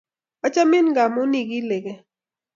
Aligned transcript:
Achamin 0.45 0.85
ngamun 0.91 1.31
iki 1.41 1.59
lee 1.67 1.83
kee 1.85 1.99